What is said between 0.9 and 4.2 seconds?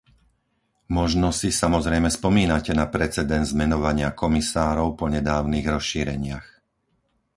Možno si, samozrejme, spomínate na precedens menovania